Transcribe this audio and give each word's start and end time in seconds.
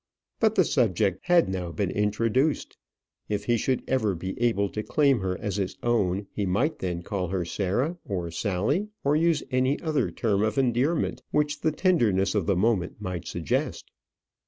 But 0.39 0.55
the 0.55 0.65
subject 0.65 1.19
had 1.25 1.47
now 1.47 1.71
been 1.71 1.91
introduced. 1.91 2.75
If 3.29 3.45
he 3.45 3.55
should 3.55 3.83
ever 3.87 4.15
be 4.15 4.33
able 4.41 4.67
to 4.69 4.81
claim 4.81 5.19
her 5.19 5.37
as 5.39 5.57
his 5.57 5.77
own, 5.83 6.25
he 6.31 6.43
might 6.47 6.79
then 6.79 7.03
call 7.03 7.27
her 7.27 7.45
Sarah, 7.45 7.99
or 8.03 8.31
Sally, 8.31 8.87
or 9.03 9.15
use 9.15 9.43
any 9.51 9.79
other 9.79 10.09
term 10.09 10.41
of 10.41 10.57
endearment 10.57 11.21
which 11.29 11.61
the 11.61 11.71
tenderness 11.71 12.33
of 12.33 12.47
the 12.47 12.55
moment 12.55 12.99
might 12.99 13.27
suggest. 13.27 13.91